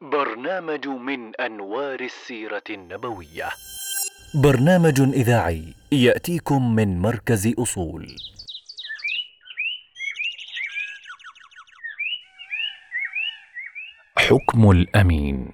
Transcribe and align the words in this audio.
برنامج 0.00 0.88
من 0.88 1.36
أنوار 1.40 2.00
السيرة 2.00 2.62
النبوية. 2.70 3.48
برنامج 4.34 5.00
إذاعي 5.00 5.74
يأتيكم 5.92 6.74
من 6.74 6.98
مركز 6.98 7.54
أصول. 7.58 8.16
حكم 14.18 14.70
الأمين. 14.70 15.52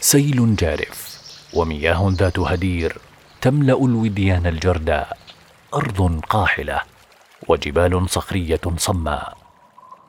سيل 0.00 0.56
جارف 0.56 1.20
ومياه 1.54 2.08
ذات 2.12 2.38
هدير 2.38 2.98
تملأ 3.40 3.84
الوديان 3.84 4.46
الجرداء 4.46 5.18
أرض 5.74 6.20
قاحلة. 6.20 6.99
وجبال 7.48 8.10
صخرية 8.10 8.60
صماء 8.76 9.36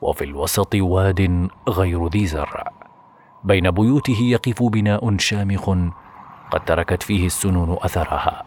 وفي 0.00 0.24
الوسط 0.24 0.74
واد 0.74 1.48
غير 1.68 2.08
ذي 2.08 2.26
زرع. 2.26 2.72
بين 3.44 3.70
بيوته 3.70 4.18
يقف 4.20 4.62
بناء 4.62 5.16
شامخ 5.18 5.70
قد 6.50 6.64
تركت 6.66 7.02
فيه 7.02 7.26
السنون 7.26 7.76
أثرها. 7.80 8.44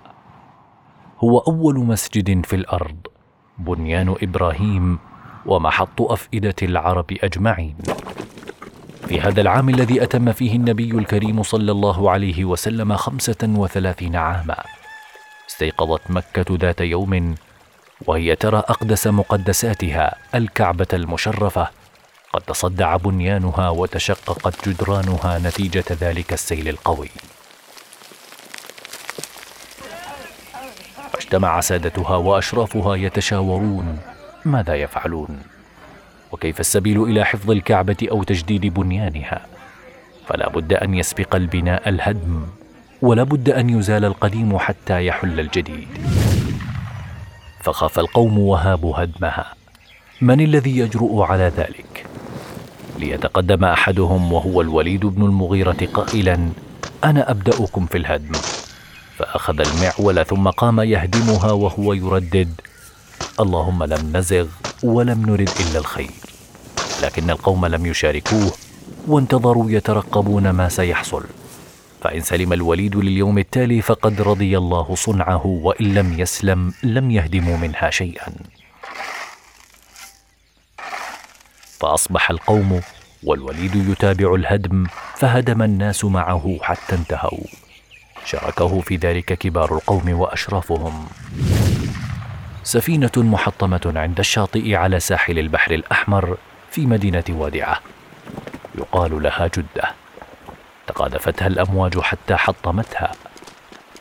هو 1.19 1.39
أول 1.39 1.75
مسجد 1.79 2.45
في 2.45 2.55
الأرض 2.55 2.97
بنيان 3.57 4.15
إبراهيم 4.23 4.99
ومحط 5.45 6.01
أفئدة 6.01 6.55
العرب 6.61 7.05
أجمعين. 7.23 7.77
في 9.07 9.21
هذا 9.21 9.41
العام 9.41 9.69
الذي 9.69 10.03
أتم 10.03 10.31
فيه 10.31 10.55
النبي 10.55 10.91
الكريم 10.91 11.43
صلى 11.43 11.71
الله 11.71 12.11
عليه 12.11 12.45
وسلم 12.45 12.95
خمسة 12.95 13.37
وثلاثين 13.43 14.15
عاما 14.15 14.63
استيقظت 15.49 16.11
مكة 16.11 16.45
ذات 16.51 16.81
يوم 16.81 17.35
وهي 18.01 18.35
ترى 18.35 18.57
أقدس 18.57 19.07
مقدساتها 19.07 20.15
الكعبة 20.35 20.87
المشرفة. 20.93 21.67
قد 22.33 22.41
تصدع 22.41 22.95
بنيانها 22.95 23.69
وتشققت 23.69 24.69
جدرانها 24.69 25.39
نتيجة 25.39 25.83
ذلك 25.91 26.33
السيل 26.33 26.69
القوي. 26.69 27.09
واجتمع 31.13 31.61
سادتها 31.61 32.15
وأشرافها 32.15 32.95
يتشاورون. 32.95 33.99
ماذا 34.45 34.75
يفعلون؟ 34.75 35.41
وكيف 36.31 36.59
السبيل 36.59 37.03
إلى 37.03 37.25
حفظ 37.25 37.51
الكعبة 37.51 38.07
أو 38.11 38.23
تجديد 38.23 38.65
بنيانها؟ 38.73 39.45
فلا 40.27 40.49
بد 40.49 40.73
أن 40.73 40.93
يسبق 40.93 41.35
البناء 41.35 41.89
الهدم 41.89 42.47
ولا 43.01 43.23
بد 43.23 43.49
أن 43.49 43.69
يزال 43.69 44.05
القديم 44.05 44.57
حتى 44.57 45.05
يحل 45.05 45.39
الجديد. 45.39 46.24
فخاف 47.65 47.99
القوم 47.99 48.39
وهابوا 48.39 49.03
هدمها. 49.03 49.53
من 50.21 50.41
الذي 50.41 50.77
يجرؤ 50.77 51.21
على 51.21 51.51
ذلك؟ 51.57 52.05
ليتقدم 52.99 53.63
أحدهم 53.65 54.33
وهو 54.33 54.61
الوليد 54.61 55.05
بن 55.05 55.23
المغيرة 55.23 55.87
قائلا 55.93 56.49
أنا 57.03 57.31
أبدأكم 57.31 57.85
في 57.85 57.97
الهدم. 57.97 58.31
فأخذ 59.17 59.59
المعول 59.59 60.25
ثم 60.25 60.49
قام 60.49 60.79
يهدمها 60.79 61.51
وهو 61.51 61.93
يردد 61.93 62.61
اللهم 63.39 63.83
لم 63.83 64.17
نزغ 64.17 64.47
ولم 64.83 65.25
نرد 65.25 65.49
إلا 65.59 65.79
الخير. 65.79 66.11
لكن 67.03 67.29
القوم 67.29 67.65
لم 67.65 67.85
يشاركوه 67.85 68.51
وانتظروا 69.07 69.71
يترقبون 69.71 70.49
ما 70.49 70.69
سيحصل. 70.69 71.23
فإن 72.05 72.21
سلم 72.21 72.53
الوليد 72.53 72.95
لليوم 72.95 73.37
التالي 73.37 73.81
فقد 73.81 74.21
رضي 74.21 74.57
الله 74.57 74.95
صنعه 74.95 75.45
وإن 75.45 75.93
لم 75.93 76.19
يسلم 76.19 76.73
لم 76.83 77.11
يهدموا 77.11 77.57
منها 77.57 77.89
شيئا. 77.89 78.33
فأصبح 81.79 82.29
القوم 82.29 82.81
والوليد 83.23 83.75
يتابع 83.75 84.35
الهدم 84.35 84.85
فهدم 85.15 85.61
الناس 85.61 86.05
معه 86.05 86.57
حتى 86.61 86.95
انتهوا. 86.95 87.47
شاركه 88.25 88.81
في 88.81 88.95
ذلك 88.95 89.33
كبار 89.33 89.75
القوم 89.75 90.13
وأشرافهم. 90.19 91.07
سفينة 92.63 93.11
محطمة 93.17 93.93
عند 93.95 94.19
الشاطئ 94.19 94.75
على 94.75 94.99
ساحل 94.99 95.39
البحر 95.39 95.71
الأحمر 95.71 96.37
في 96.71 96.85
مدينة 96.85 97.23
وادعة. 97.29 97.79
يقال 98.77 99.23
لها 99.23 99.47
جدة. 99.47 100.04
تقاذفتها 100.87 101.47
الأمواج 101.47 101.99
حتى 101.99 102.35
حطمتها. 102.35 103.11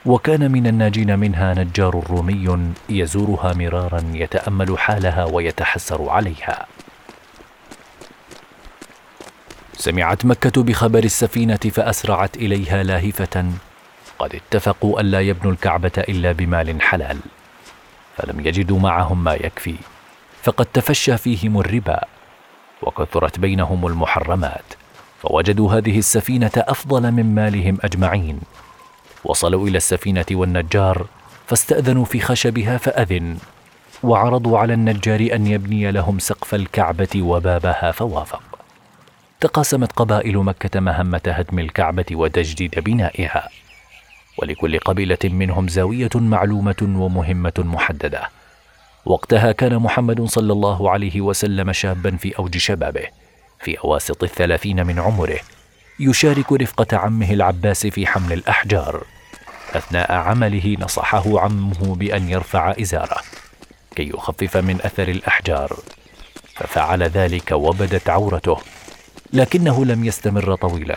وكان 0.07 0.53
من 0.53 0.67
الناجين 0.67 1.19
منها 1.19 1.55
نجار 1.55 2.05
رومي 2.11 2.73
يزورها 2.89 3.53
مرارا 3.53 4.03
يتأمل 4.15 4.79
حالها 4.79 5.25
ويتحسر 5.25 6.11
عليها. 6.11 6.67
سمعت 9.77 10.25
مكة 10.27 10.63
بخبر 10.63 11.05
السفينة 11.05 11.57
فأسرعت 11.57 12.37
إليها 12.37 12.83
لاهفة. 12.83 13.53
قد 14.19 14.35
اتفقوا 14.35 15.01
الا 15.01 15.21
يبنوا 15.21 15.53
الكعبة 15.53 15.93
إلا 15.99 16.33
بمال 16.33 16.83
حلال 16.83 17.19
فلم 18.17 18.41
يجدوا 18.47 18.79
معهم 18.79 19.25
ما 19.25 19.35
يكفي 19.35 19.75
فقد 20.43 20.67
تفشى 20.67 21.17
فيهم 21.17 21.61
الربا 21.61 22.01
وكثرت 22.83 23.39
بينهم 23.39 23.87
المحرمات. 23.87 24.65
فوجدوا 25.25 25.73
هذه 25.73 25.99
السفينة 25.99 26.51
أفضل 26.57 27.13
من 27.13 27.35
مالهم 27.35 27.79
أجمعين. 27.81 28.41
وصلوا 29.25 29.69
إلى 29.69 29.77
السفينة 29.77 30.27
والنجار 30.31 31.07
فاستأذنوا 31.47 32.05
في 32.05 32.21
خشبها 32.21 32.77
فأذن 32.79 33.39
وعرضوا 34.03 34.59
على 34.59 34.75
النجار 34.75 35.29
أن 35.33 35.47
يبني 35.47 35.91
لهم 35.91 36.19
سقف 36.19 36.55
الكعبة 36.55 37.23
وبابها 37.23 37.91
فوافق. 37.91 38.43
تقاسمت 39.41 39.93
قبائل 39.93 40.39
مكة 40.39 40.81
مهمة 40.81 41.21
هدم 41.27 41.59
الكعبة 41.59 42.07
وتجديد 42.13 42.79
بنائها. 42.79 43.49
ولكل 44.39 44.79
قبيلة 44.79 45.19
منهم 45.25 45.69
زاوية 45.69 46.11
معلومة 46.15 46.77
ومهمة 46.83 47.53
محددة. 47.59 48.29
وقتها 49.05 49.53
كان 49.53 49.77
محمد 49.77 50.25
صلى 50.25 50.53
الله 50.53 50.91
عليه 50.91 51.21
وسلم 51.21 51.73
شابا 51.73 52.17
في 52.17 52.39
أوج 52.39 52.57
شبابه. 52.57 53.24
في 53.65 53.79
أواسط 53.79 54.23
الثلاثين 54.23 54.87
من 54.87 54.99
عمره. 54.99 55.39
يشارك 56.01 56.53
رفقة 56.53 56.97
عمه 56.97 57.33
العباس 57.33 57.87
في 57.87 58.07
حمل 58.07 58.33
الأحجار. 58.33 59.03
أثناء 59.75 60.13
عمله 60.13 60.77
نصحه 60.81 61.41
عمه 61.41 61.95
بأن 61.95 62.29
يرفع 62.29 62.75
إزاره 62.81 63.17
كي 63.97 64.09
يخفف 64.09 64.57
من 64.57 64.81
أثر 64.81 65.09
الأحجار. 65.09 65.77
ففعل 66.55 67.03
ذلك 67.03 67.53
وبدت 67.53 68.11
عورته 68.11 68.59
لكنه 69.33 69.85
لم 69.85 70.05
يستمر 70.05 70.55
طويلا 70.55 70.97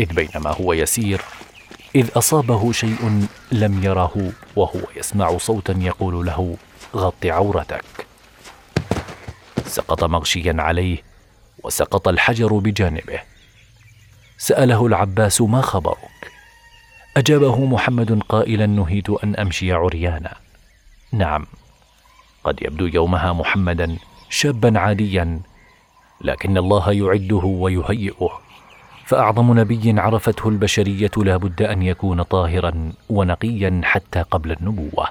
إذ 0.00 0.12
بينما 0.12 0.50
هو 0.60 0.72
يسير 0.72 1.20
إذ 1.94 2.08
أصابه 2.16 2.72
شيء 2.72 3.26
لم 3.52 3.84
يره 3.84 4.32
وهو 4.56 4.80
يسمع 4.96 5.38
صوتا 5.38 5.74
يقول 5.78 6.26
له 6.26 6.56
غط 6.96 7.26
عورتك. 7.26 7.84
سقط 9.66 10.04
مغشيا 10.04 10.54
عليه 10.58 11.13
وسقط 11.64 12.08
الحجر 12.08 12.52
بجانبه. 12.52 13.20
سأله 14.38 14.86
العباس 14.86 15.40
ما 15.40 15.60
خبرك؟ 15.60 16.32
أجابه 17.16 17.64
محمد 17.64 18.22
قائلا 18.28 18.66
نهيت 18.66 19.10
أن 19.10 19.36
أمشي 19.36 19.72
عريانا. 19.72 20.36
نعم. 21.12 21.46
قد 22.44 22.62
يبدو 22.62 22.86
يومها 22.86 23.32
محمدا 23.32 23.96
شابا 24.30 24.78
عاديا 24.78 25.40
لكن 26.20 26.58
الله 26.58 26.92
يعده 26.92 27.44
ويهيئه. 27.44 28.40
فأعظم 29.06 29.58
نبي 29.58 30.00
عرفته 30.00 30.48
البشرية 30.48 31.10
لا 31.16 31.36
بد 31.36 31.62
أن 31.62 31.82
يكون 31.82 32.22
طاهرا 32.22 32.92
ونقيا 33.08 33.80
حتى 33.84 34.22
قبل 34.22 34.52
النبوة. 34.52 35.08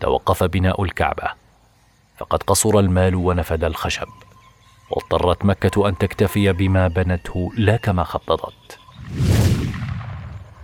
توقف 0.00 0.44
بناء 0.44 0.82
الكعبة 0.82 1.28
فقد 2.18 2.42
قصر 2.42 2.78
المال 2.78 3.14
ونفد 3.14 3.64
الخشب. 3.64 4.08
واضطرت 4.92 5.44
مكة 5.44 5.88
أن 5.88 5.98
تكتفي 5.98 6.52
بما 6.52 6.88
بنته 6.88 7.50
لا 7.56 7.76
كما 7.76 8.04
خططت. 8.04 8.78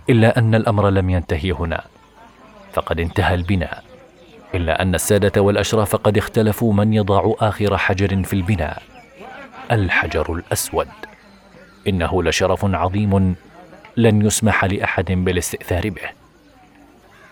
إلا 0.09 0.37
أن 0.37 0.55
الأمر 0.55 0.89
لم 0.89 1.09
ينتهي 1.09 1.51
هنا 1.51 1.83
فقد 2.73 2.99
انتهى 2.99 3.35
البناء. 3.35 3.83
إلا 4.55 4.81
أن 4.81 4.95
السادة 4.95 5.41
والأشراف 5.41 5.95
قد 5.95 6.17
اختلفوا 6.17 6.73
من 6.73 6.93
يضع 6.93 7.33
آخر 7.39 7.77
حجر 7.77 8.23
في 8.23 8.33
البناء 8.33 8.81
الحجر 9.71 10.33
الأسود. 10.33 10.87
إنه 11.87 12.23
لشرف 12.23 12.65
عظيم 12.65 13.35
لن 13.97 14.25
يسمح 14.25 14.65
لأحد 14.65 15.11
بالاستئثار 15.11 15.89
به. 15.89 16.09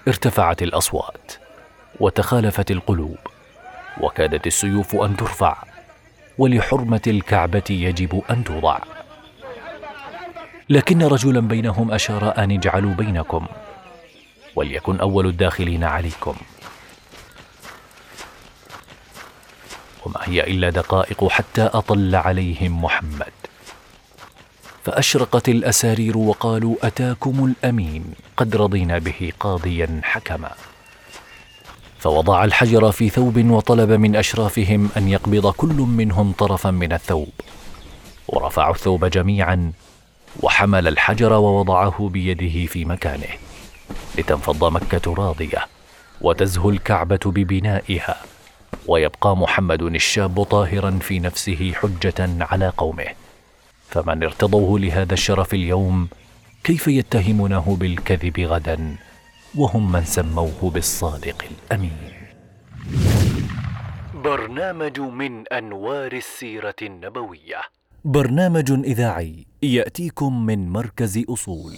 ارتفعت 0.08 0.62
الأصوات 0.62 1.34
وتخالفت 2.00 2.72
القلوب 2.72 3.18
وكادت 4.02 4.48
السيوف 4.48 4.96
أن 4.96 5.18
ترفع. 5.18 5.77
ولحرمة 6.38 7.02
الكعبة 7.08 7.64
يجب 7.70 8.24
أن 8.30 8.44
توضع. 8.44 8.80
لكن 10.70 11.04
رجلا 11.04 11.40
بينهم 11.40 11.92
أشار 11.92 12.38
أن 12.38 12.52
اجعلوا 12.52 12.94
بينكم 12.94 13.46
وليكن 14.56 15.00
أول 15.00 15.26
الداخلين 15.28 15.84
عليكم. 15.84 16.36
وما 20.06 20.20
هي 20.24 20.44
إلا 20.44 20.70
دقائق 20.70 21.28
حتى 21.28 21.62
أطل 21.62 22.16
عليهم 22.16 22.84
محمد. 22.84 23.34
فأشرقت 24.84 25.50
الأسارير 25.50 26.18
وقالوا 26.18 26.76
أتاكم 26.84 27.46
الأمين 27.46 28.14
قد 28.38 28.56
رضينا 28.56 28.98
به 28.98 29.32
قاضيا 29.40 30.02
حكما. 30.04 30.52
فوضع 32.00 32.44
الحجر 32.44 32.92
في 32.92 33.10
ثوب 33.10 33.50
وطلب 33.50 33.92
من 33.92 34.16
أشرافهم 34.16 34.90
أن 34.98 35.08
يقبض 35.08 35.52
كل 35.52 35.76
منهم 35.76 36.32
طرفا 36.32 36.72
من 36.72 36.94
الثوب. 36.94 37.30
ورفعوا 38.28 38.74
الثوب 38.74 39.06
جميعا 39.06 39.72
وحمل 40.44 40.88
الحجر 40.88 41.34
ووضعه 41.34 42.10
بيده 42.14 42.66
في 42.66 42.86
مكانه. 42.86 43.30
لتنفض 44.18 44.66
مكة 44.66 45.14
راضية 45.14 45.68
وتزهو 46.22 46.70
الكعبة 46.70 47.20
ببنائها. 47.26 48.16
ويبقى 48.88 49.38
محمد 49.38 49.82
الشاب 49.82 50.44
طاهرا 50.44 51.00
في 51.02 51.20
نفسه 51.20 51.74
حجة 51.76 52.30
على 52.42 52.74
قومه. 52.78 53.08
فمن 53.90 54.24
ارتضوه 54.24 54.80
لهذا 54.80 55.14
الشرف 55.14 55.54
اليوم 55.54 56.08
كيف 56.64 56.88
يتهمونه 56.88 57.78
بالكذب 57.80 58.40
غدا؟ 58.40 58.96
وهم 59.56 59.92
من 59.92 60.04
سموه 60.06 60.72
بالصادق 60.74 61.46
الأمين. 61.52 61.98
برنامج 64.14 65.00
من 65.00 65.48
أنوار 65.48 66.12
السيرة 66.14 66.76
النبوية. 66.82 67.62
برنامج 68.06 68.72
إذاعي 68.72 69.46
يأتيكم 69.64 70.46
من 70.46 70.70
مركز 70.70 71.24
أصول. 71.30 71.74